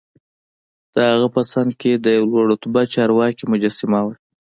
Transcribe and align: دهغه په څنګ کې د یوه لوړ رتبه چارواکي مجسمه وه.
دهغه 0.95 1.27
په 1.35 1.41
څنګ 1.51 1.69
کې 1.81 1.91
د 1.95 2.05
یوه 2.17 2.27
لوړ 2.31 2.43
رتبه 2.53 2.81
چارواکي 2.93 3.43
مجسمه 3.51 3.99
وه. 4.05 4.13